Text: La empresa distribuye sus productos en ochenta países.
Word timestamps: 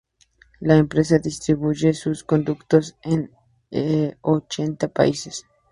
La 0.61 0.77
empresa 0.77 1.19
distribuye 1.19 1.93
sus 1.93 2.23
productos 2.23 2.95
en 3.03 3.29
ochenta 4.21 4.87
países. 4.87 5.45